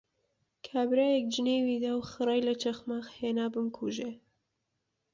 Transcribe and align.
کابرایەک 0.67 1.25
جنێوێکی 1.33 1.81
دا 1.85 1.91
و 1.95 2.07
خڕەی 2.09 2.45
لە 2.47 2.53
چەخماخ 2.61 3.05
هێنا 3.19 3.45
بمکوژێ 3.53 4.11